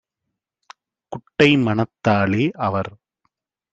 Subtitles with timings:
[1.11, 2.91] குட்டை மனத்தாலே- அவர்